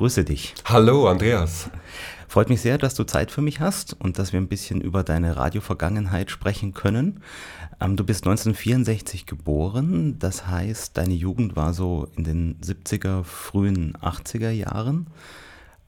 [0.00, 0.54] grüße dich.
[0.64, 1.68] Hallo, Andreas.
[2.26, 5.02] Freut mich sehr, dass du Zeit für mich hast und dass wir ein bisschen über
[5.02, 7.20] deine Radiovergangenheit sprechen können.
[7.82, 13.92] Ähm, du bist 1964 geboren, das heißt, deine Jugend war so in den 70er, frühen
[14.00, 15.08] 80er Jahren.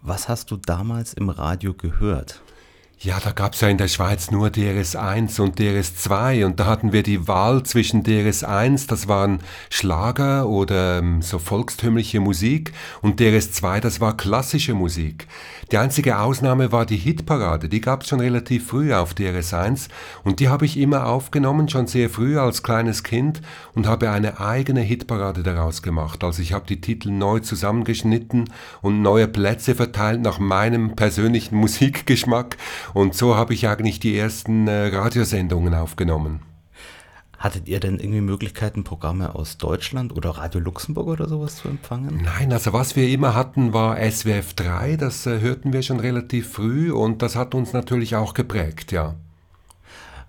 [0.02, 2.42] Was hast du damals im Radio gehört?
[3.04, 6.92] Ja, da gab es ja in der Schweiz nur DRS1 und DRS2 und da hatten
[6.92, 9.40] wir die Wahl zwischen DRS1, das waren
[9.70, 15.26] Schlager oder ähm, so volkstümliche Musik und DRS2, das war klassische Musik.
[15.72, 19.88] Die einzige Ausnahme war die Hitparade, die gab es schon relativ früh auf DRS1
[20.22, 23.42] und die habe ich immer aufgenommen, schon sehr früh als kleines Kind
[23.74, 26.22] und habe eine eigene Hitparade daraus gemacht.
[26.22, 28.48] Also ich habe die Titel neu zusammengeschnitten
[28.80, 32.58] und neue Plätze verteilt nach meinem persönlichen Musikgeschmack
[32.94, 36.40] und so habe ich eigentlich die ersten äh, Radiosendungen aufgenommen.
[37.38, 42.20] Hattet ihr denn irgendwie Möglichkeiten, Programme aus Deutschland oder Radio Luxemburg oder sowas zu empfangen?
[42.22, 46.52] Nein, also was wir immer hatten, war SWF 3, das äh, hörten wir schon relativ
[46.52, 49.16] früh und das hat uns natürlich auch geprägt, ja.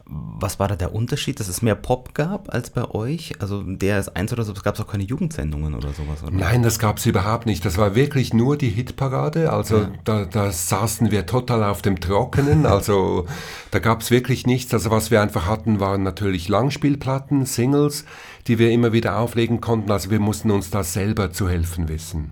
[0.05, 3.33] Was war da der Unterschied, dass es mehr Pop gab als bei euch?
[3.39, 6.31] Also der ist eins oder so, es gab auch keine Jugendsendungen oder sowas, oder?
[6.31, 7.63] Nein, das gab es überhaupt nicht.
[7.63, 9.53] Das war wirklich nur die Hitparade.
[9.53, 9.91] Also ja.
[10.03, 12.65] da, da saßen wir total auf dem Trockenen.
[12.73, 13.27] Also
[13.69, 14.73] da gab es wirklich nichts.
[14.73, 18.03] Also was wir einfach hatten, waren natürlich Langspielplatten, Singles,
[18.47, 19.91] die wir immer wieder auflegen konnten.
[19.91, 22.31] Also wir mussten uns da selber zu helfen wissen.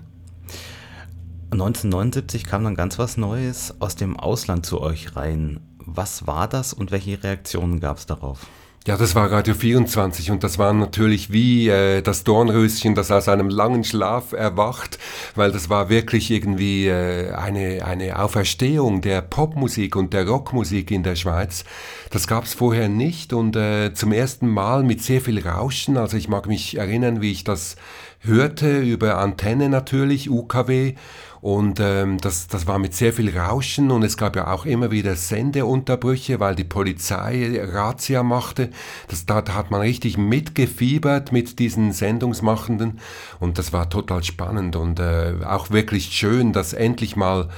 [1.52, 5.60] 1979 kam dann ganz was Neues aus dem Ausland zu euch rein.
[5.86, 8.48] Was war das und welche Reaktionen gab es darauf?
[8.88, 13.30] Ja, das war Radio 24 und das war natürlich wie äh, das Dornröschen, das aus
[13.30, 14.98] einem langen Schlaf erwacht,
[15.36, 21.04] weil das war wirklich irgendwie äh, eine, eine Auferstehung der Popmusik und der Rockmusik in
[21.04, 21.64] der Schweiz.
[22.10, 25.96] Das gab es vorher nicht und äh, zum ersten Mal mit sehr viel Rauschen.
[25.96, 27.76] Also ich mag mich erinnern, wie ich das
[28.22, 30.96] hörte über Antenne natürlich, UKW
[31.42, 34.92] und ähm, das, das war mit sehr viel Rauschen und es gab ja auch immer
[34.92, 38.70] wieder Sendeunterbrüche, weil die Polizei Razzia machte.
[39.08, 43.00] Das, da, hat man richtig mitgefiebert mit diesen Sendungsmachenden
[43.40, 47.50] und das war total spannend und äh, auch wirklich schön, dass endlich mal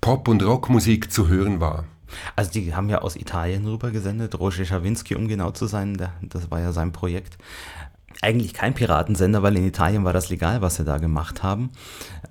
[0.00, 1.84] Pop- und Rockmusik zu hören war.
[2.36, 6.48] Also die haben ja aus Italien rüber gesendet, Roger Schawinski, um genau zu sein, das
[6.52, 7.38] war ja sein Projekt
[8.22, 11.70] eigentlich kein Piratensender, weil in Italien war das legal, was sie da gemacht haben.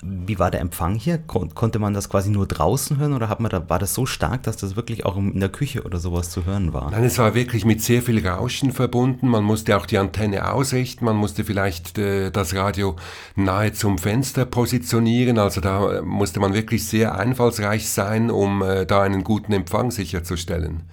[0.01, 1.18] Wie war der Empfang hier?
[1.18, 4.06] Kon konnte man das quasi nur draußen hören oder hat man da, war das so
[4.06, 6.91] stark, dass das wirklich auch in der Küche oder sowas zu hören war?
[6.91, 9.28] Nein, es war wirklich mit sehr viel Rauschen verbunden.
[9.28, 12.95] Man musste auch die Antenne ausrichten, man musste vielleicht äh, das Radio
[13.35, 15.40] nahe zum Fenster positionieren.
[15.40, 20.84] Also da musste man wirklich sehr einfallsreich sein, um äh, da einen guten Empfang sicherzustellen.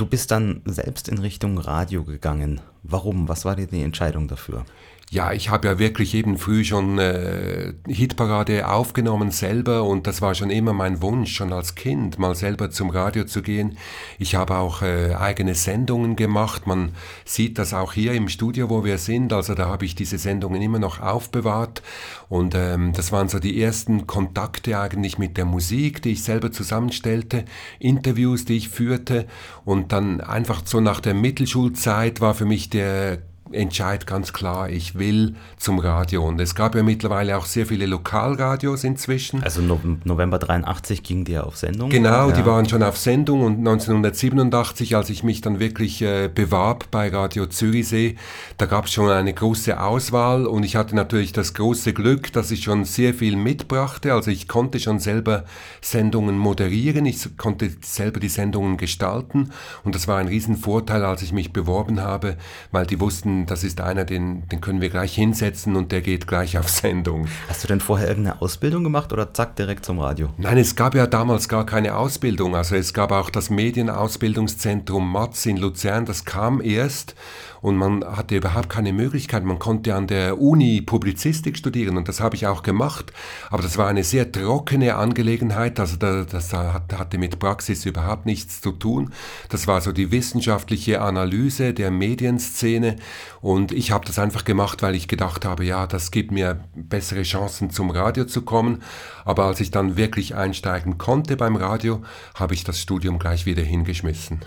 [0.00, 2.62] Du bist dann selbst in Richtung Radio gegangen.
[2.82, 3.28] Warum?
[3.28, 4.64] Was war dir die Entscheidung dafür?
[5.12, 10.36] Ja, ich habe ja wirklich eben früh schon äh, Hitparade aufgenommen selber und das war
[10.36, 13.76] schon immer mein Wunsch, schon als Kind mal selber zum Radio zu gehen.
[14.20, 16.68] Ich habe auch äh, eigene Sendungen gemacht.
[16.68, 16.92] Man
[17.24, 19.32] sieht das auch hier im Studio, wo wir sind.
[19.32, 21.82] Also da habe ich diese Sendungen immer noch aufbewahrt
[22.28, 26.52] und ähm, das waren so die ersten Kontakte eigentlich mit der Musik, die ich selber
[26.52, 27.46] zusammenstellte,
[27.80, 29.26] Interviews, die ich führte
[29.64, 33.18] und dann einfach so nach der Mittelschulzeit war für mich der
[33.52, 36.26] entscheide ganz klar, ich will zum Radio.
[36.26, 39.42] Und es gab ja mittlerweile auch sehr viele Lokalradios inzwischen.
[39.42, 41.90] Also no November 83 ging die ja auf Sendung?
[41.90, 42.36] Genau, ja.
[42.36, 47.08] die waren schon auf Sendung und 1987, als ich mich dann wirklich äh, bewarb bei
[47.08, 48.16] Radio Zürichsee,
[48.58, 52.50] da gab es schon eine große Auswahl und ich hatte natürlich das große Glück, dass
[52.50, 54.12] ich schon sehr viel mitbrachte.
[54.12, 55.44] Also ich konnte schon selber
[55.80, 59.50] Sendungen moderieren, ich konnte selber die Sendungen gestalten
[59.84, 62.36] und das war ein Riesenvorteil, als ich mich beworben habe,
[62.70, 66.26] weil die wussten, das ist einer, den, den können wir gleich hinsetzen und der geht
[66.26, 67.26] gleich auf Sendung.
[67.48, 70.28] Hast du denn vorher irgendeine Ausbildung gemacht oder zack direkt zum Radio?
[70.38, 72.56] Nein, es gab ja damals gar keine Ausbildung.
[72.56, 77.14] Also es gab auch das Medienausbildungszentrum Matz in Luzern, das kam erst
[77.60, 79.44] und man hatte überhaupt keine Möglichkeit.
[79.44, 83.12] Man konnte an der Uni Publizistik studieren und das habe ich auch gemacht,
[83.50, 88.72] aber das war eine sehr trockene Angelegenheit, also das hatte mit Praxis überhaupt nichts zu
[88.72, 89.12] tun.
[89.48, 92.96] Das war so die wissenschaftliche Analyse der Medienszene
[93.40, 97.22] und ich habe das einfach gemacht, weil ich gedacht habe, ja, das gibt mir bessere
[97.22, 98.82] Chancen zum Radio zu kommen,
[99.24, 102.02] aber als ich dann wirklich einsteigen konnte beim Radio,
[102.34, 104.40] habe ich das Studium gleich wieder hingeschmissen.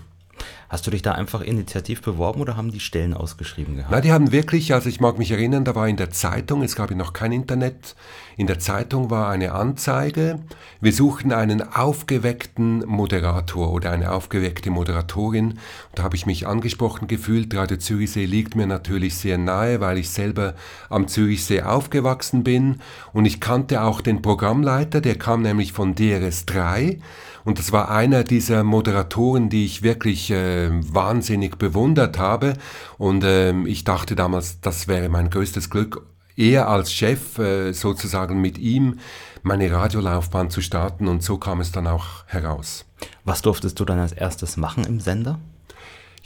[0.69, 3.91] Hast du dich da einfach initiativ beworben oder haben die Stellen ausgeschrieben gehabt?
[3.91, 6.75] Na, die haben wirklich, also ich mag mich erinnern, da war in der Zeitung, es
[6.75, 7.95] gab ja noch kein Internet,
[8.37, 10.39] in der Zeitung war eine Anzeige,
[10.81, 15.59] wir suchten einen aufgeweckten Moderator oder eine aufgeweckte Moderatorin.
[15.95, 17.55] Da habe ich mich angesprochen gefühlt.
[17.55, 20.55] Radio Zürichsee liegt mir natürlich sehr nahe, weil ich selber
[20.89, 22.81] am Zürichsee aufgewachsen bin.
[23.13, 26.99] Und ich kannte auch den Programmleiter, der kam nämlich von DRS3.
[27.45, 32.53] Und das war einer dieser Moderatoren, die ich wirklich äh, wahnsinnig bewundert habe.
[32.97, 36.05] Und äh, ich dachte damals, das wäre mein größtes Glück,
[36.35, 38.99] eher als Chef äh, sozusagen mit ihm
[39.41, 41.07] meine Radiolaufbahn zu starten.
[41.07, 42.85] Und so kam es dann auch heraus.
[43.23, 45.39] Was durftest du dann als erstes machen im Sender?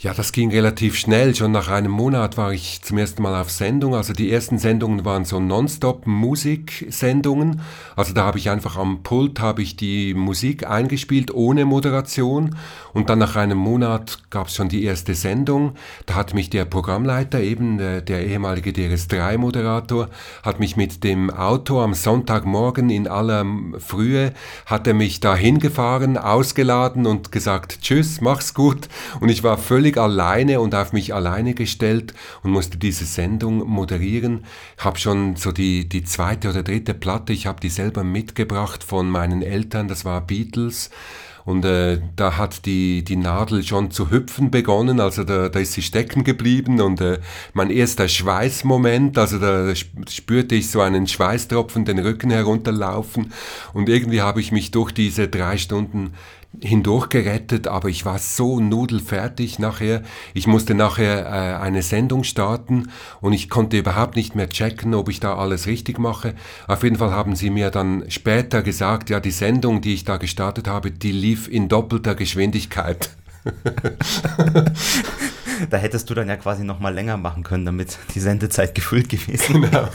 [0.00, 1.34] Ja, das ging relativ schnell.
[1.34, 3.96] Schon nach einem Monat war ich zum ersten Mal auf Sendung.
[3.96, 7.60] Also die ersten Sendungen waren so Nonstop-Musiksendungen.
[7.96, 12.54] Also da habe ich einfach am Pult habe ich die Musik eingespielt ohne Moderation.
[12.92, 15.72] Und dann nach einem Monat gab es schon die erste Sendung.
[16.06, 20.10] Da hat mich der Programmleiter, eben der, der ehemalige DRS3-Moderator,
[20.44, 23.44] hat mich mit dem Auto am Sonntagmorgen in aller
[23.80, 24.32] Frühe,
[24.64, 28.88] hat er mich da hingefahren, ausgeladen und gesagt, tschüss, mach's gut.
[29.18, 32.12] Und ich war völlig völlig alleine und auf mich alleine gestellt
[32.42, 34.44] und musste diese Sendung moderieren.
[34.76, 39.08] Habe schon so die, die zweite oder dritte Platte, ich habe die selber mitgebracht von
[39.08, 40.90] meinen Eltern, das war Beatles.
[41.44, 45.72] Und äh, da hat die, die Nadel schon zu hüpfen begonnen, also da, da ist
[45.72, 47.20] sie stecken geblieben und äh,
[47.54, 53.32] mein erster Schweißmoment, also da spürte ich so einen Schweißtropfen den Rücken herunterlaufen
[53.72, 56.12] und irgendwie habe ich mich durch diese drei Stunden
[56.60, 60.02] hindurch gerettet, aber ich war so nudelfertig nachher.
[60.34, 62.88] Ich musste nachher äh, eine Sendung starten
[63.20, 66.34] und ich konnte überhaupt nicht mehr checken, ob ich da alles richtig mache.
[66.66, 70.16] Auf jeden Fall haben sie mir dann später gesagt, ja, die Sendung, die ich da
[70.16, 73.10] gestartet habe, die lief in doppelter Geschwindigkeit.
[75.70, 79.08] da hättest du dann ja quasi noch mal länger machen können, damit die Sendezeit gefüllt
[79.08, 79.70] gewesen wäre.
[79.70, 79.88] Genau.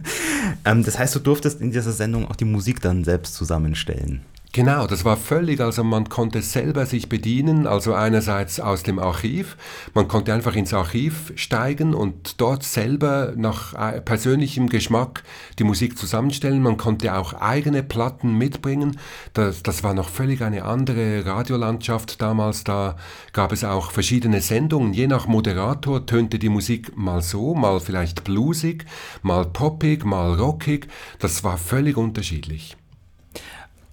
[0.64, 4.22] ähm, das heißt, du durftest in dieser Sendung auch die Musik dann selbst zusammenstellen.
[4.52, 9.56] Genau, das war völlig, also man konnte selber sich bedienen, also einerseits aus dem Archiv,
[9.94, 15.22] man konnte einfach ins Archiv steigen und dort selber nach äh, persönlichem Geschmack
[15.60, 18.98] die Musik zusammenstellen, man konnte auch eigene Platten mitbringen,
[19.34, 22.96] das, das war noch völlig eine andere Radiolandschaft damals, da
[23.32, 28.24] gab es auch verschiedene Sendungen, je nach Moderator tönte die Musik mal so, mal vielleicht
[28.24, 28.84] bluesig,
[29.22, 30.88] mal poppig, mal rockig,
[31.20, 32.76] das war völlig unterschiedlich.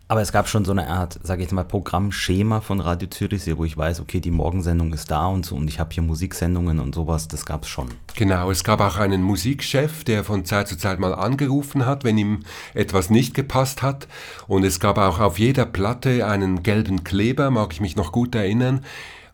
[0.10, 3.58] Aber es gab schon so eine Art, sage ich jetzt mal, Programmschema von Radio Zürichsee,
[3.58, 6.80] wo ich weiß, okay, die Morgensendung ist da und so und ich habe hier Musiksendungen
[6.80, 7.90] und sowas, das gab es schon.
[8.16, 12.18] Genau, es gab auch einen Musikchef, der von Zeit zu Zeit mal angerufen hat, wenn
[12.18, 12.44] ihm
[12.74, 14.08] etwas nicht gepasst hat.
[14.48, 18.34] Und es gab auch auf jeder Platte einen gelben Kleber, mag ich mich noch gut
[18.34, 18.86] erinnern,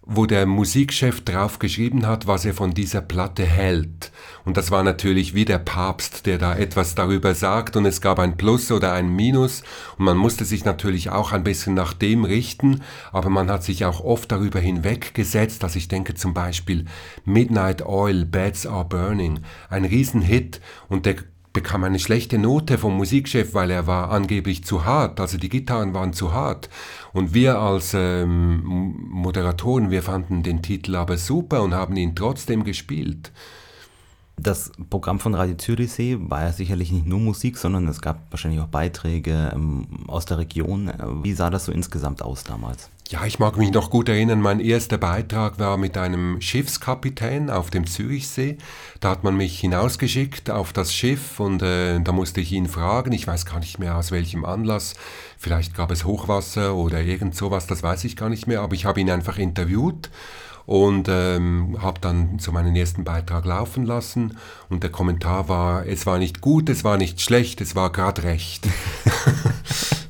[0.05, 4.11] wo der Musikchef drauf geschrieben hat, was er von dieser Platte hält.
[4.43, 7.77] Und das war natürlich wie der Papst, der da etwas darüber sagt.
[7.77, 9.63] Und es gab ein Plus oder ein Minus.
[9.97, 13.85] Und man musste sich natürlich auch ein bisschen nach dem richten, aber man hat sich
[13.85, 16.85] auch oft darüber hinweggesetzt, dass ich denke zum Beispiel
[17.23, 19.39] Midnight Oil, Beds Are Burning,
[19.69, 20.59] ein Riesenhit.
[20.89, 21.15] Und der
[21.53, 25.93] bekam eine schlechte Note vom Musikchef, weil er war angeblich zu hart, also die Gitarren
[25.93, 26.67] waren zu hart.
[27.13, 28.63] Und wir als ähm,
[29.09, 33.31] Moderatoren, wir fanden den Titel aber super und haben ihn trotzdem gespielt.
[34.35, 38.59] Das Programm von Radio Zürichsee war ja sicherlich nicht nur Musik, sondern es gab wahrscheinlich
[38.59, 40.91] auch Beiträge ähm, aus der Region.
[41.21, 42.89] Wie sah das so insgesamt aus damals?
[43.09, 47.69] Ja, ich mag mich noch gut erinnern, mein erster Beitrag war mit einem Schiffskapitän auf
[47.69, 48.57] dem Zürichsee.
[49.01, 53.11] Da hat man mich hinausgeschickt auf das Schiff und äh, da musste ich ihn fragen,
[53.11, 54.93] ich weiß gar nicht mehr aus welchem Anlass,
[55.37, 58.85] vielleicht gab es Hochwasser oder irgend sowas, das weiß ich gar nicht mehr, aber ich
[58.85, 60.09] habe ihn einfach interviewt
[60.65, 64.37] und ähm, habe dann so meinen ersten Beitrag laufen lassen
[64.69, 68.23] und der Kommentar war, es war nicht gut, es war nicht schlecht, es war gerade
[68.23, 68.65] recht.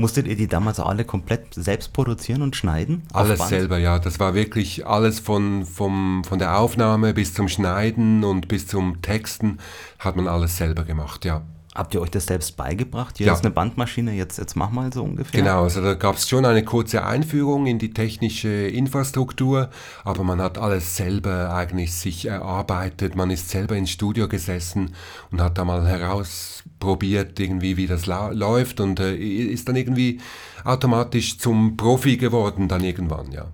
[0.00, 3.02] Musstet ihr die damals alle komplett selbst produzieren und schneiden?
[3.12, 3.98] Alles selber, ja.
[3.98, 9.02] Das war wirklich alles von, vom, von der Aufnahme bis zum Schneiden und bis zum
[9.02, 9.58] Texten
[9.98, 11.42] hat man alles selber gemacht, ja.
[11.72, 13.18] Habt ihr euch das selbst beigebracht?
[13.18, 13.32] Hier ja.
[13.32, 15.40] ist eine Bandmaschine, jetzt, jetzt mach mal so ungefähr.
[15.40, 19.70] Genau, also da gab es schon eine kurze Einführung in die technische Infrastruktur,
[20.02, 23.14] aber man hat alles selber eigentlich sich erarbeitet.
[23.14, 24.96] Man ist selber ins Studio gesessen
[25.30, 30.20] und hat da mal herausprobiert, irgendwie, wie das läuft und äh, ist dann irgendwie
[30.64, 33.46] automatisch zum Profi geworden, dann irgendwann, ja.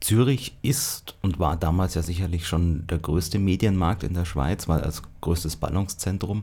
[0.00, 4.80] Zürich ist und war damals ja sicherlich schon der größte Medienmarkt in der Schweiz, weil
[4.80, 6.42] als größtes Ballungszentrum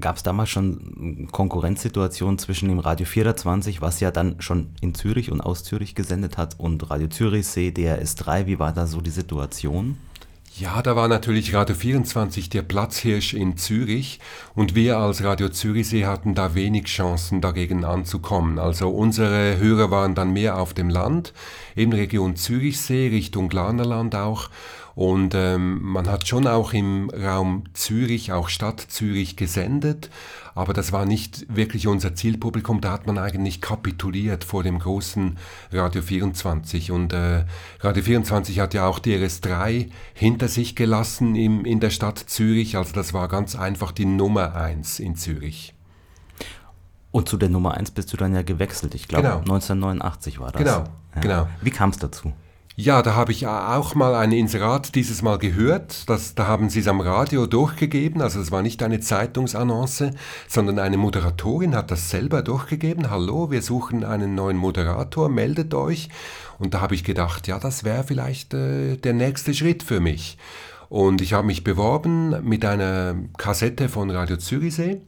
[0.00, 5.30] Gab es damals schon Konkurrenzsituationen zwischen dem Radio 420, was ja dann schon in Zürich
[5.30, 8.46] und aus Zürich gesendet hat, und Radio Zürichsee, DRS3?
[8.46, 9.96] Wie war da so die Situation?
[10.56, 14.20] Ja, da war natürlich Radio 24 der Platzhirsch in Zürich
[14.54, 18.60] und wir als Radio Zürichsee hatten da wenig Chancen dagegen anzukommen.
[18.60, 21.32] Also unsere Hörer waren dann mehr auf dem Land,
[21.74, 24.48] eben Region Zürichsee, Richtung Glanerland auch
[24.94, 30.08] und ähm, man hat schon auch im Raum Zürich, auch Stadt Zürich gesendet,
[30.54, 32.80] aber das war nicht wirklich unser Zielpublikum.
[32.80, 35.36] Da hat man eigentlich kapituliert vor dem großen
[35.72, 36.92] Radio 24.
[36.92, 37.44] Und äh,
[37.80, 42.76] Radio 24 hat ja auch DRS3 hinter sich gelassen im, in der Stadt Zürich.
[42.76, 45.74] Also das war ganz einfach die Nummer 1 in Zürich.
[47.10, 48.94] Und zu der Nummer 1 bist du dann ja gewechselt.
[48.94, 49.38] Ich glaube, genau.
[49.38, 50.62] 1989 war das.
[50.62, 50.84] Genau,
[51.16, 51.20] ja.
[51.20, 51.48] genau.
[51.62, 52.32] Wie kam es dazu?
[52.76, 56.10] Ja, da habe ich auch mal ein Inserat dieses Mal gehört.
[56.10, 58.20] Das, da haben sie es am Radio durchgegeben.
[58.20, 60.10] Also es war nicht eine Zeitungsannonce,
[60.48, 63.10] sondern eine Moderatorin hat das selber durchgegeben.
[63.10, 66.08] Hallo, wir suchen einen neuen Moderator, meldet euch.
[66.58, 70.36] Und da habe ich gedacht, ja, das wäre vielleicht äh, der nächste Schritt für mich.
[70.88, 75.00] Und ich habe mich beworben mit einer Kassette von Radio Zürichsee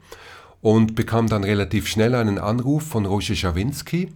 [0.60, 4.12] und bekam dann relativ schnell einen Anruf von Roger Schawinski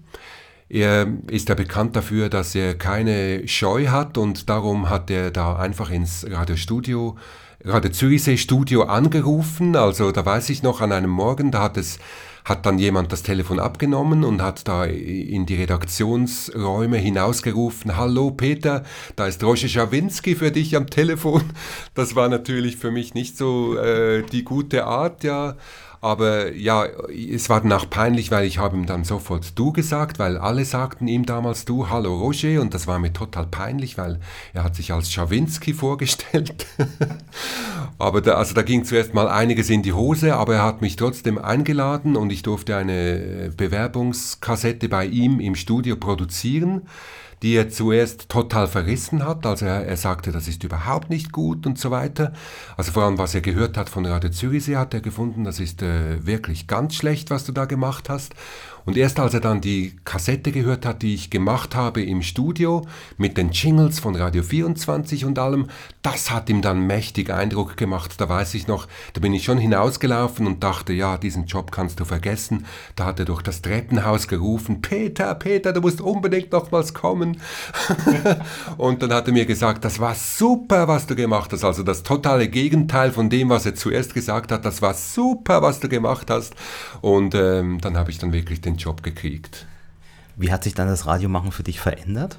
[0.71, 5.57] er ist ja bekannt dafür, dass er keine Scheu hat und darum hat er da
[5.57, 7.17] einfach ins Radiostudio,
[7.65, 9.75] Radio Zürichsee Studio angerufen.
[9.75, 11.99] Also da weiß ich noch an einem Morgen, da hat es
[12.45, 18.85] hat dann jemand das Telefon abgenommen und hat da in die Redaktionsräume hinausgerufen, Hallo Peter,
[19.17, 21.43] da ist Roger Schawinski für dich am Telefon.
[21.95, 25.57] Das war natürlich für mich nicht so äh, die gute Art, ja.
[26.03, 30.19] Aber ja, es war dann auch peinlich, weil ich habe ihm dann sofort du gesagt,
[30.19, 34.19] weil alle sagten ihm damals du, hallo Roger, und das war mir total peinlich, weil
[34.55, 36.67] er hat sich als Schawinski vorgestellt.
[37.99, 40.97] aber da, also da ging zuerst mal einiges in die Hose, aber er hat mich
[40.97, 46.83] trotzdem eingeladen und ich durfte eine Bewerbungskassette bei ihm im Studio produzieren
[47.43, 49.47] die er zuerst total verrissen hat.
[49.47, 52.33] Also er, er, sagte, das ist überhaupt nicht gut und so weiter.
[52.77, 55.83] Also vor allem, was er gehört hat von Radio Zürichsee, hat er gefunden, das ist
[55.83, 58.35] äh, wirklich ganz schlecht, was du da gemacht hast.
[58.85, 62.87] Und erst als er dann die Kassette gehört hat, die ich gemacht habe im Studio
[63.17, 65.67] mit den Jingles von Radio 24 und allem,
[66.03, 68.15] das hat ihm dann mächtig Eindruck gemacht.
[68.19, 72.01] Da weiß ich noch, da bin ich schon hinausgelaufen und dachte, ja, diesen Job kannst
[72.01, 72.67] du vergessen.
[72.97, 77.41] Da hat er durch das Treppenhaus gerufen, Peter, Peter, du musst unbedingt nochmals kommen.
[78.77, 81.65] und dann hat er mir gesagt, das war super, was du gemacht hast.
[81.65, 84.65] Also das totale Gegenteil von dem, was er zuerst gesagt hat.
[84.65, 86.55] Das war super, was du gemacht hast.
[87.01, 89.67] Und ähm, dann habe ich dann wirklich den Job gekriegt.
[90.37, 92.39] Wie hat sich dann das Radiomachen für dich verändert?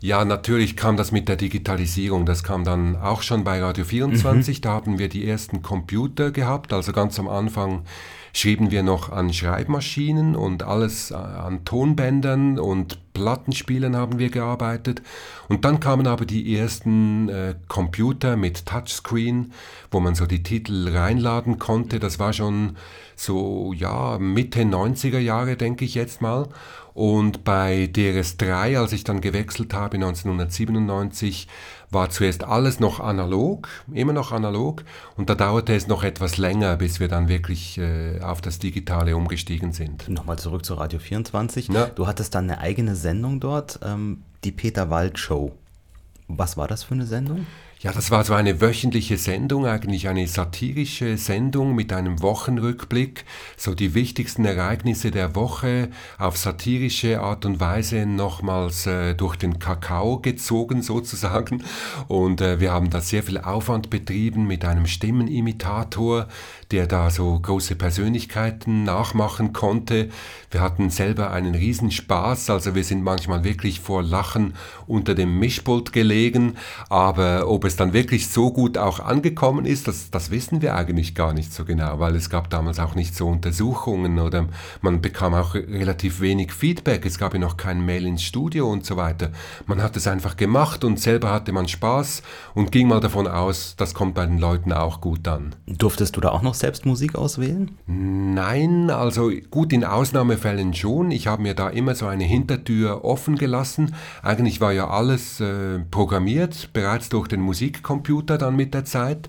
[0.00, 2.24] Ja, natürlich kam das mit der Digitalisierung.
[2.24, 4.58] Das kam dann auch schon bei Radio 24.
[4.58, 4.62] Mhm.
[4.62, 6.72] Da haben wir die ersten Computer gehabt.
[6.72, 7.84] Also ganz am Anfang
[8.32, 15.02] schrieben wir noch an Schreibmaschinen und alles an Tonbändern und Plattenspielen haben wir gearbeitet.
[15.48, 19.52] Und dann kamen aber die ersten äh, Computer mit Touchscreen,
[19.90, 21.98] wo man so die Titel reinladen konnte.
[21.98, 22.76] Das war schon
[23.16, 26.48] so, ja, Mitte 90er Jahre, denke ich jetzt mal.
[26.94, 31.48] Und bei DRS3, als ich dann gewechselt habe 1997,
[31.90, 34.84] war zuerst alles noch analog, immer noch analog.
[35.16, 39.16] Und da dauerte es noch etwas länger, bis wir dann wirklich äh, auf das Digitale
[39.16, 40.08] umgestiegen sind.
[40.08, 41.68] Nochmal zurück zu Radio 24.
[41.68, 41.86] Ja.
[41.86, 45.52] Du hattest dann eine eigene Sendung dort, ähm, die Peter Wald Show.
[46.28, 47.46] Was war das für eine Sendung?
[47.82, 53.24] Ja, das war so eine wöchentliche Sendung, eigentlich eine satirische Sendung mit einem Wochenrückblick,
[53.56, 59.58] so die wichtigsten Ereignisse der Woche auf satirische Art und Weise nochmals äh, durch den
[59.58, 61.64] Kakao gezogen sozusagen.
[62.06, 66.28] Und äh, wir haben da sehr viel Aufwand betrieben mit einem Stimmenimitator,
[66.72, 70.10] der da so große Persönlichkeiten nachmachen konnte.
[70.50, 74.54] Wir hatten selber einen Riesenspaß, also wir sind manchmal wirklich vor Lachen
[74.86, 76.58] unter dem Mischpult gelegen,
[76.90, 81.14] aber ob es dann wirklich so gut auch angekommen ist, das, das wissen wir eigentlich
[81.14, 84.46] gar nicht so genau, weil es gab damals auch nicht so Untersuchungen oder
[84.82, 88.84] man bekam auch relativ wenig Feedback, es gab ja noch kein Mail ins Studio und
[88.84, 89.30] so weiter.
[89.66, 92.22] Man hat es einfach gemacht und selber hatte man Spaß
[92.54, 95.54] und ging mal davon aus, das kommt bei den Leuten auch gut an.
[95.66, 97.70] Durftest du da auch noch selbst Musik auswählen?
[97.86, 101.12] Nein, also gut in Ausnahmefällen schon.
[101.12, 103.94] Ich habe mir da immer so eine Hintertür offen gelassen.
[104.22, 109.28] Eigentlich war ja alles äh, programmiert, bereits durch den Musikcomputer dann mit der Zeit.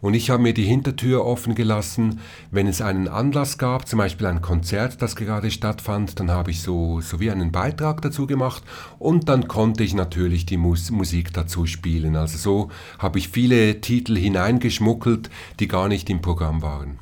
[0.00, 2.20] Und ich habe mir die Hintertür offen gelassen,
[2.52, 6.62] wenn es einen Anlass gab, zum Beispiel ein Konzert, das gerade stattfand, dann habe ich
[6.62, 8.62] so, so wie einen Beitrag dazu gemacht
[9.00, 12.14] und dann konnte ich natürlich die Mus Musik dazu spielen.
[12.14, 12.70] Also so
[13.00, 17.00] habe ich viele Titel hineingeschmuggelt, die gar nicht im Programm waren.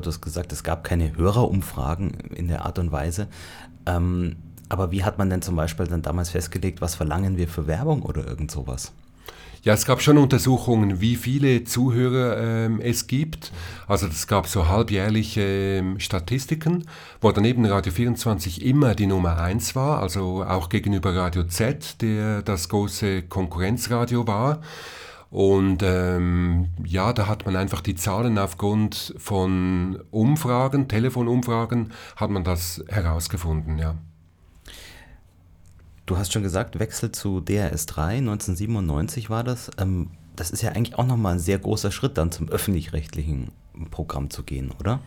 [0.00, 3.28] Du hast gesagt, es gab keine Hörerumfragen in der Art und Weise.
[3.84, 4.36] Ähm,
[4.70, 8.02] aber wie hat man denn zum Beispiel dann damals festgelegt, was verlangen wir für Werbung
[8.02, 8.92] oder irgend sowas?
[9.66, 13.50] Ja, es gab schon Untersuchungen, wie viele Zuhörer ähm, es gibt.
[13.88, 16.84] Also es gab so halbjährliche ähm, Statistiken,
[17.20, 22.42] wo daneben Radio 24 immer die Nummer 1 war, also auch gegenüber Radio Z, der
[22.42, 24.60] das große Konkurrenzradio war.
[25.30, 32.44] Und ähm, ja, da hat man einfach die Zahlen aufgrund von Umfragen, Telefonumfragen, hat man
[32.44, 33.96] das herausgefunden, ja.
[36.06, 39.70] Du hast schon gesagt, Wechsel zu DRS3, 1997 war das.
[39.76, 43.50] Ähm, das ist ja eigentlich auch nochmal ein sehr großer Schritt dann zum öffentlich-rechtlichen
[43.90, 45.00] Programm zu gehen, oder?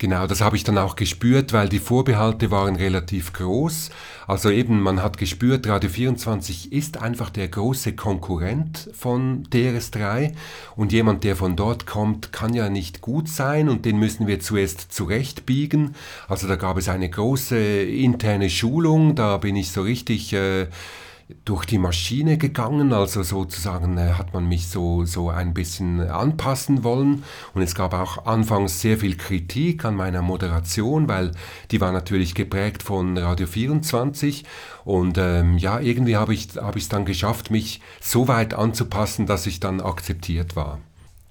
[0.00, 3.90] Genau, das habe ich dann auch gespürt, weil die Vorbehalte waren relativ groß.
[4.28, 10.34] Also eben, man hat gespürt, Radio 24 ist einfach der große Konkurrent von DRS3
[10.76, 14.38] und jemand, der von dort kommt, kann ja nicht gut sein und den müssen wir
[14.38, 15.96] zuerst zurechtbiegen.
[16.28, 20.32] Also da gab es eine große interne Schulung, da bin ich so richtig...
[20.32, 20.68] Äh,
[21.44, 26.84] durch die Maschine gegangen, also sozusagen äh, hat man mich so, so ein bisschen anpassen
[26.84, 31.32] wollen und es gab auch anfangs sehr viel Kritik an meiner Moderation, weil
[31.70, 34.44] die war natürlich geprägt von Radio 24
[34.84, 39.46] und ähm, ja, irgendwie habe ich es hab dann geschafft, mich so weit anzupassen, dass
[39.46, 40.78] ich dann akzeptiert war.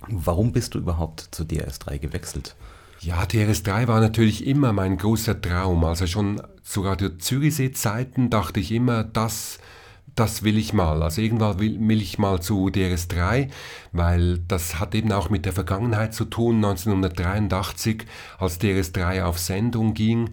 [0.07, 2.55] Warum bist du überhaupt zu DRS3 gewechselt?
[2.99, 5.83] Ja, DRS3 war natürlich immer mein großer Traum.
[5.83, 9.59] Also schon zu Radio Zürichsee-Zeiten dachte ich immer, das
[10.15, 11.03] das will ich mal.
[11.03, 13.49] Also irgendwann will, will ich mal zu DRS3,
[13.91, 16.57] weil das hat eben auch mit der Vergangenheit zu tun.
[16.57, 18.05] 1983,
[18.39, 20.29] als DRS3 auf Sendung ging,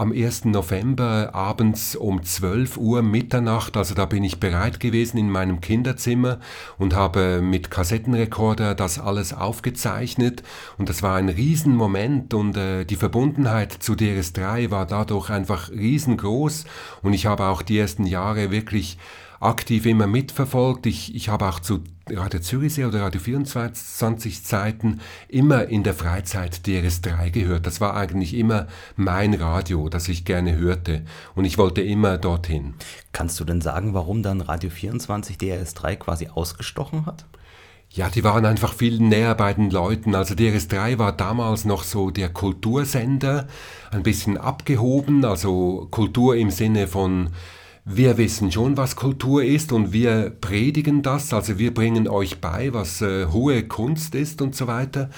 [0.00, 0.46] am 1.
[0.46, 6.38] November abends um 12 Uhr Mitternacht, also da bin ich bereit gewesen in meinem Kinderzimmer
[6.78, 10.42] und habe mit Kassettenrekorder das alles aufgezeichnet
[10.78, 16.64] und das war ein Riesenmoment und äh, die Verbundenheit zu DRS3 war dadurch einfach riesengroß
[17.02, 18.96] und ich habe auch die ersten Jahre wirklich
[19.40, 20.86] aktiv immer mitverfolgt.
[20.86, 26.60] Ich, ich habe auch zu Radio Zürichsee oder Radio 24 Zeiten immer in der Freizeit
[26.66, 27.66] DRS3 gehört.
[27.66, 28.66] Das war eigentlich immer
[28.96, 31.02] mein Radio, das ich gerne hörte.
[31.34, 32.74] Und ich wollte immer dorthin.
[33.12, 37.24] Kannst du denn sagen, warum dann Radio 24 DRS3 quasi ausgestochen hat?
[37.92, 40.14] Ja, die waren einfach viel näher bei den Leuten.
[40.14, 43.48] Also DRS3 war damals noch so der Kultursender,
[43.90, 47.30] ein bisschen abgehoben, also Kultur im Sinne von
[47.84, 52.72] wir wissen schon, was Kultur ist und wir predigen das, also wir bringen euch bei,
[52.74, 55.08] was äh, hohe Kunst ist und so weiter.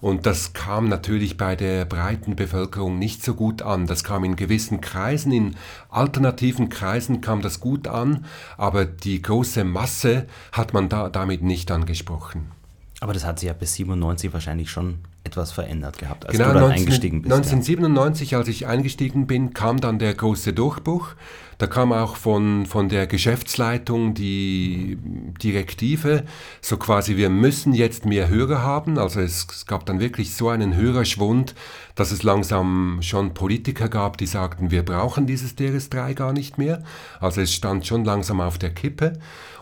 [0.00, 3.86] Und das kam natürlich bei der breiten Bevölkerung nicht so gut an.
[3.86, 5.56] Das kam in gewissen Kreisen, in
[5.88, 8.26] alternativen Kreisen kam das gut an,
[8.58, 12.59] aber die große Masse hat man da, damit nicht angesprochen.
[13.00, 16.54] Aber das hat sich ja bis 97 wahrscheinlich schon etwas verändert gehabt, als genau, du
[16.54, 17.32] dann 19, eingestiegen bist.
[17.32, 18.38] 1997, ja.
[18.38, 21.14] als ich eingestiegen bin, kam dann der große Durchbruch.
[21.58, 24.96] Da kam auch von, von der Geschäftsleitung die
[25.42, 26.24] Direktive,
[26.62, 28.98] so quasi, wir müssen jetzt mehr Hörer haben.
[28.98, 31.54] Also es, es gab dann wirklich so einen Hörerschwund,
[31.96, 36.82] dass es langsam schon Politiker gab, die sagten, wir brauchen dieses DRS3 gar nicht mehr.
[37.20, 39.18] Also es stand schon langsam auf der Kippe.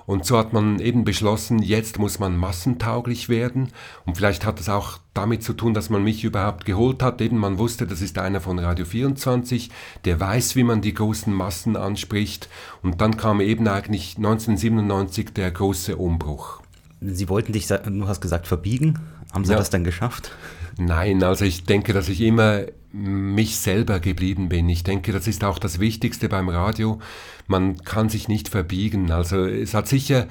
[0.08, 3.68] Und so hat man eben beschlossen, jetzt muss man massentauglich werden.
[4.06, 7.20] Und vielleicht hat es auch damit zu tun, dass man mich überhaupt geholt hat.
[7.20, 9.70] Eben man wusste, das ist einer von Radio 24,
[10.06, 12.48] der weiß, wie man die großen Massen anspricht.
[12.82, 16.62] Und dann kam eben eigentlich 1997 der große Umbruch.
[17.02, 18.98] Sie wollten dich, du hast gesagt, verbiegen.
[19.34, 19.58] Haben Sie ja.
[19.58, 20.32] das dann geschafft?
[20.78, 24.68] Nein, also ich denke, dass ich immer mich selber geblieben bin.
[24.68, 27.00] Ich denke, das ist auch das Wichtigste beim Radio.
[27.46, 29.10] Man kann sich nicht verbiegen.
[29.10, 30.26] Also es hat sicher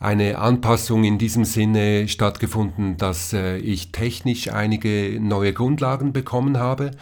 [0.00, 6.92] eine Anpassung in diesem Sinne stattgefunden, dass äh, ich technisch einige neue Grundlagen bekommen habe.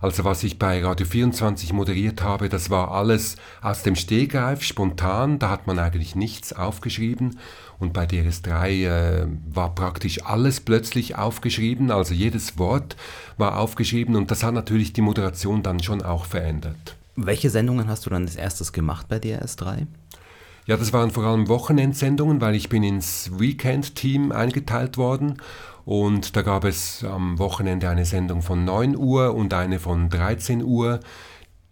[0.00, 5.38] Also was ich bei Radio 24 moderiert habe, das war alles aus dem Stehgreif, spontan,
[5.38, 7.38] da hat man eigentlich nichts aufgeschrieben.
[7.78, 12.96] Und bei DRS3 äh, war praktisch alles plötzlich aufgeschrieben, also jedes Wort
[13.36, 16.96] war aufgeschrieben und das hat natürlich die Moderation dann schon auch verändert.
[17.14, 19.86] Welche Sendungen hast du dann als erstes gemacht bei DRS3?
[20.68, 25.38] Ja, das waren vor allem Wochenendsendungen, weil ich bin ins Weekend-Team eingeteilt worden
[25.86, 30.62] und da gab es am Wochenende eine Sendung von 9 Uhr und eine von 13
[30.62, 31.00] Uhr.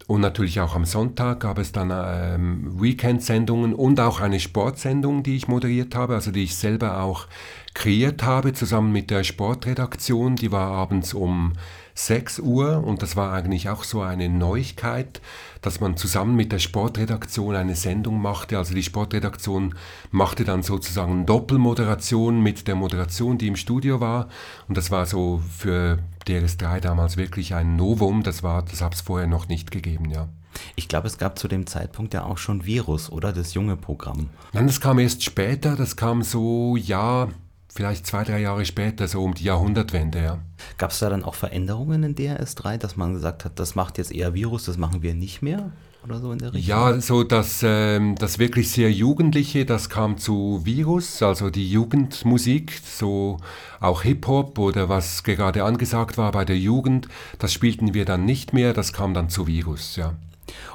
[0.06, 5.36] Und natürlich auch am Sonntag gab es dann ähm, Weekend-Sendungen und auch eine Sportsendung, die
[5.36, 7.26] ich moderiert habe, also die ich selber auch
[7.74, 10.36] kreiert habe, zusammen mit der Sportredaktion.
[10.36, 11.52] Die war abends um
[11.96, 15.22] 6 Uhr und das war eigentlich auch so eine Neuigkeit,
[15.62, 18.58] dass man zusammen mit der Sportredaktion eine Sendung machte.
[18.58, 19.74] Also die Sportredaktion
[20.10, 24.28] machte dann sozusagen Doppelmoderation mit der Moderation, die im Studio war
[24.68, 29.00] und das war so für DRS3 damals wirklich ein Novum, das war das habe es
[29.00, 30.28] vorher noch nicht gegeben, ja.
[30.74, 33.32] Ich glaube, es gab zu dem Zeitpunkt ja auch schon Virus, oder?
[33.32, 34.30] Das junge Programm.
[34.52, 37.28] Nein, das kam erst später, das kam so, ja,
[37.76, 40.38] vielleicht zwei, drei Jahre später, so um die Jahrhundertwende, ja.
[40.78, 44.12] Gab es da dann auch Veränderungen in DRS3, dass man gesagt hat, das macht jetzt
[44.12, 45.70] eher Virus, das machen wir nicht mehr?
[46.02, 46.68] Oder so in der Richtung?
[46.68, 52.80] Ja, so das, ähm, das wirklich sehr Jugendliche, das kam zu Virus, also die Jugendmusik,
[52.84, 53.38] so
[53.80, 57.08] auch Hip-Hop oder was gerade angesagt war bei der Jugend,
[57.38, 60.14] das spielten wir dann nicht mehr, das kam dann zu Virus, ja.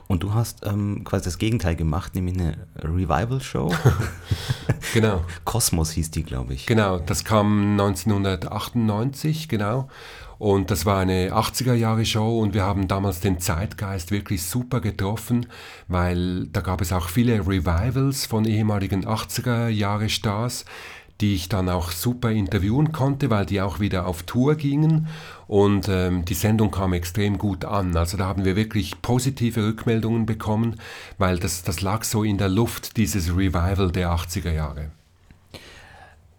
[0.08, 3.74] Und du hast ähm, quasi das Gegenteil gemacht, nämlich eine Revival-Show.
[4.94, 5.24] genau.
[5.46, 6.66] Kosmos hieß die, glaube ich.
[6.66, 9.88] Genau, das kam 1998, genau.
[10.42, 15.46] Und das war eine 80er-Jahre-Show und wir haben damals den Zeitgeist wirklich super getroffen,
[15.88, 20.66] weil da gab es auch viele Revivals von ehemaligen 80er-Jahre-Stars,
[21.22, 25.08] die ich dann auch super interviewen konnte, weil die auch wieder auf Tour gingen
[25.48, 27.96] und ähm, die Sendung kam extrem gut an.
[27.96, 30.78] Also da haben wir wirklich positive Rückmeldungen bekommen,
[31.18, 34.92] weil das, das lag so in der Luft, dieses Revival der 80er Jahre.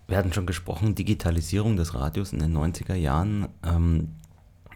[0.09, 3.49] Wir hatten schon gesprochen, Digitalisierung des Radios in den 90er Jahren.
[3.64, 4.09] Ähm,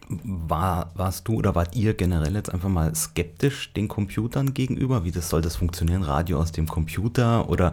[0.09, 5.05] war, warst du oder wart ihr generell jetzt einfach mal skeptisch den Computern gegenüber?
[5.05, 7.49] Wie das soll das funktionieren, Radio aus dem Computer?
[7.49, 7.73] Oder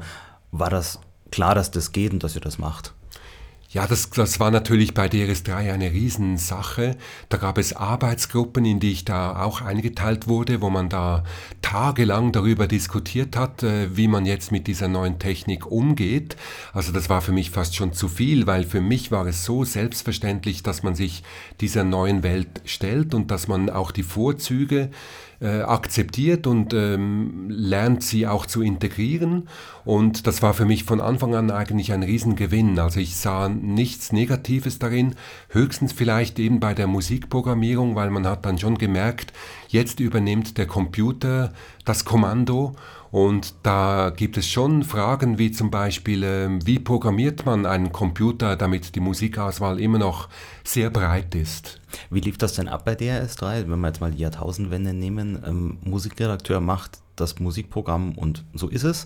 [0.52, 1.00] war das
[1.34, 2.94] klar, dass das geht und dass ihr das macht.
[3.72, 6.96] Ja, das, das war natürlich bei DRS3 eine Riesensache.
[7.30, 11.24] Da gab es Arbeitsgruppen, in die ich da auch eingeteilt wurde, wo man da
[11.64, 16.36] tagelang darüber diskutiert hat, äh, wie man jetzt mit dieser neuen Technik umgeht.
[16.72, 19.64] Also das war für mich fast schon zu viel, weil für mich war es so
[19.64, 21.24] selbstverständlich, dass man sich
[21.60, 24.92] dieser neuen Welt stellt und dass man auch die Vorzüge
[25.44, 29.50] äh, akzeptiert und ähm, lernt sie auch zu integrieren.
[29.84, 32.80] Und das war für mich von Anfang an eigentlich ein Riesengewinn.
[32.80, 35.16] Also ich sah nichts Negatives darin,
[35.50, 39.34] höchstens vielleicht eben bei der Musikprogrammierung, weil man hat dann schon gemerkt,
[39.68, 41.52] jetzt übernimmt der Computer
[41.84, 42.76] das Kommando
[43.14, 48.56] und da gibt es schon Fragen wie zum Beispiel, ähm, wie programmiert man einen Computer,
[48.56, 50.30] damit die Musikauswahl immer noch
[50.64, 51.80] sehr breit ist.
[52.10, 53.70] Wie lief das denn ab bei DRS3?
[53.70, 58.84] Wenn wir jetzt mal die Jahrtausendwende nehmen, ähm, Musikredakteur macht das Musikprogramm und so ist
[58.84, 59.06] es.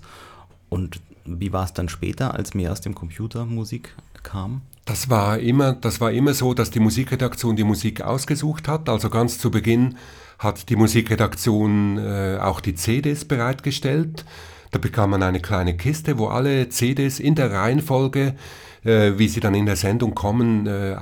[0.70, 3.94] Und wie war es dann später, als mehr aus dem Computer Musik
[4.24, 4.62] kam?
[4.86, 8.88] Das war immer, das war immer so, dass die Musikredaktion die Musik ausgesucht hat.
[8.88, 9.98] Also ganz zu Beginn
[10.40, 14.26] hat die Musikredaktion äh, auch die CDs bereitgestellt.
[14.72, 18.36] Da bekam man eine kleine Kiste, wo alle CDs in der Reihenfolge,
[18.84, 20.96] äh, wie sie dann in der Sendung kommen, äh,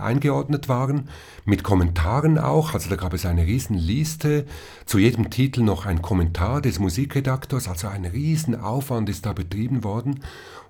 [0.00, 1.08] eingeordnet waren,
[1.44, 2.74] mit Kommentaren auch.
[2.74, 4.46] Also da gab es eine Riesenliste,
[4.86, 10.20] zu jedem Titel noch ein Kommentar des Musikredaktors, also ein Riesenaufwand ist da betrieben worden.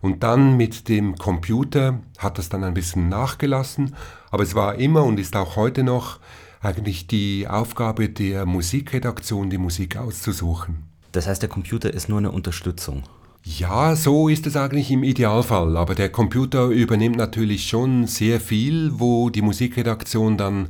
[0.01, 3.95] Und dann mit dem Computer hat das dann ein bisschen nachgelassen,
[4.31, 6.21] aber es war immer und ist auch heute noch
[6.61, 10.85] eigentlich die Aufgabe der Musikredaktion, die Musik auszusuchen.
[11.13, 13.05] Das heißt, der Computer ist nur eine Unterstützung.
[13.45, 18.91] Ja, so ist es eigentlich im Idealfall, aber der Computer übernimmt natürlich schon sehr viel,
[18.99, 20.69] wo die Musikredaktion dann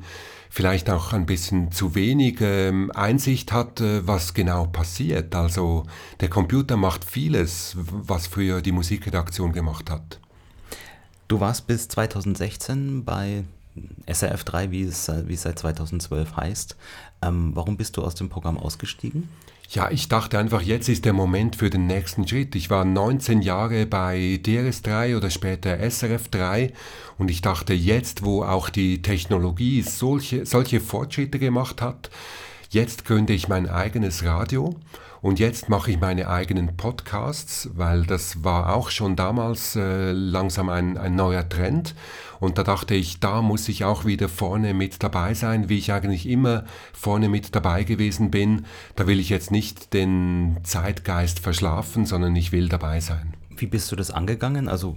[0.51, 5.35] vielleicht auch ein bisschen zu wenig ähm, Einsicht hat, äh, was genau passiert.
[5.35, 5.85] Also
[6.21, 10.21] der Computer macht vieles, was früher die Musikredaktion gemacht hat.
[11.27, 13.45] Du warst bis 2016 bei
[14.07, 16.77] SRF 3, wie es, wie es seit 2012 heißt.
[17.23, 19.29] Ähm, warum bist du aus dem Programm ausgestiegen?
[19.71, 22.55] Ja, ich dachte einfach, jetzt ist der Moment für den nächsten Schritt.
[22.55, 26.73] Ich war 19 Jahre bei DRS3 oder später SRF3
[27.19, 32.09] und ich dachte, jetzt, wo auch die Technologie solche, solche Fortschritte gemacht hat,
[32.71, 34.77] jetzt gründe ich mein eigenes Radio
[35.21, 40.69] und jetzt mache ich meine eigenen Podcasts, weil das war auch schon damals äh, langsam
[40.69, 41.95] ein, ein neuer Trend.
[42.39, 45.93] Und da dachte ich, da muss ich auch wieder vorne mit dabei sein, wie ich
[45.93, 48.65] eigentlich immer vorne mit dabei gewesen bin.
[48.95, 53.35] Da will ich jetzt nicht den Zeitgeist verschlafen, sondern ich will dabei sein.
[53.57, 54.69] Wie bist du das angegangen?
[54.69, 54.95] Also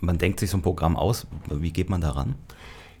[0.00, 2.34] man denkt sich so ein Programm aus, wie geht man daran?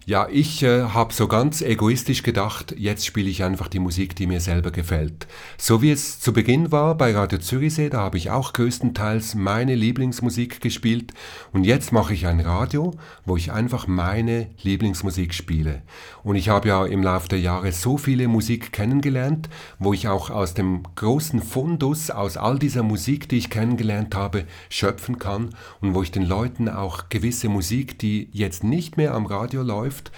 [0.06, 4.26] Ja, ich äh, habe so ganz egoistisch gedacht, jetzt spiele ich einfach die Musik, die
[4.26, 5.26] mir selber gefällt.
[5.56, 9.74] So wie es zu Beginn war bei Radio Zürichsee, da habe ich auch größtenteils meine
[9.74, 11.14] Lieblingsmusik gespielt
[11.54, 12.92] und jetzt mache ich ein Radio,
[13.24, 15.80] wo ich einfach meine Lieblingsmusik spiele.
[16.22, 20.28] Und ich habe ja im Laufe der Jahre so viele Musik kennengelernt, wo ich auch
[20.28, 25.94] aus dem großen Fundus, aus all dieser Musik, die ich kennengelernt habe, schöpfen kann und
[25.94, 30.10] wo ich den Leuten auch gewisse Musik, die jetzt nicht mehr am Radio läuft, läuft,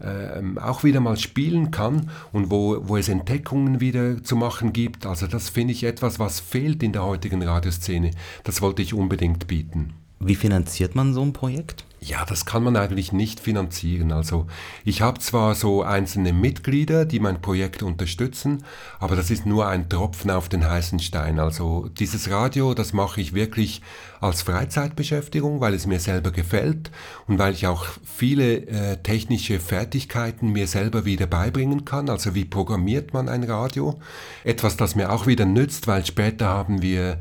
[0.00, 5.06] äh, auch wieder mal spielen kann und wo, wo es Entdeckungen wieder zu machen gibt.
[5.06, 8.10] Also das finde ich etwas, was fehlt in der heutigen Radioszene.
[8.44, 9.94] Das wollte ich unbedingt bieten.
[10.18, 11.84] Wie finanziert man so ein Projekt?
[12.04, 14.10] Ja, das kann man eigentlich nicht finanzieren.
[14.10, 14.48] Also
[14.84, 18.64] ich habe zwar so einzelne Mitglieder, die mein Projekt unterstützen,
[18.98, 21.38] aber das ist nur ein Tropfen auf den heißen Stein.
[21.38, 23.82] Also dieses Radio, das mache ich wirklich
[24.20, 26.90] als Freizeitbeschäftigung, weil es mir selber gefällt
[27.28, 32.08] und weil ich auch viele äh, technische Fertigkeiten mir selber wieder beibringen kann.
[32.08, 34.00] Also wie programmiert man ein Radio?
[34.42, 37.20] Etwas, das mir auch wieder nützt, weil später haben wir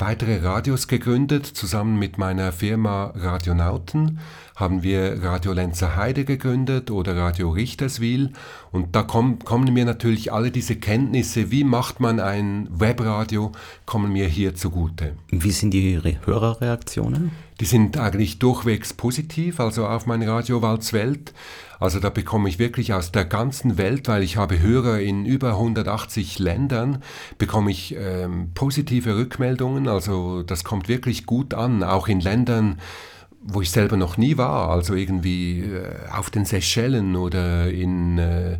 [0.00, 1.46] weitere Radios gegründet.
[1.46, 4.18] Zusammen mit meiner Firma Radionauten
[4.56, 8.32] haben wir Radio Lenzer Heide gegründet oder Radio Richterswil.
[8.72, 13.52] Und da kommen, kommen mir natürlich alle diese Kenntnisse, wie macht man ein Webradio,
[13.86, 15.14] kommen mir hier zugute.
[15.28, 17.30] Wie sind die Hörerreaktionen?
[17.60, 21.32] Die sind eigentlich durchwegs positiv, also auf mein Radio Walzwelt.
[21.80, 25.50] Also da bekomme ich wirklich aus der ganzen Welt, weil ich habe Hörer in über
[25.50, 27.02] 180 Ländern,
[27.38, 29.88] bekomme ich ähm, positive Rückmeldungen.
[29.88, 32.80] Also das kommt wirklich gut an, auch in Ländern,
[33.40, 38.58] wo ich selber noch nie war, also irgendwie äh, auf den Seychellen oder in, äh,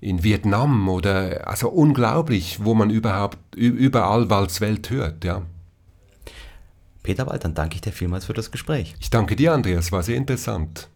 [0.00, 5.42] in Vietnam oder also unglaublich, wo man überhaupt überall Walzwelt hört, ja.
[7.02, 8.94] Peter Wald, dann danke ich dir vielmals für das Gespräch.
[9.00, 10.88] Ich danke dir, Andreas, war sehr interessant.